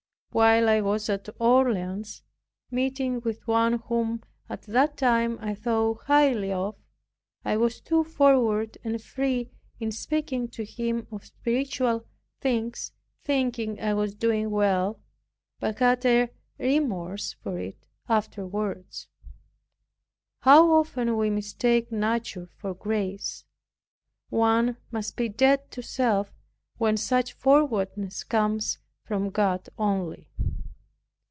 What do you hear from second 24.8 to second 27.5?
must be dead to self, when such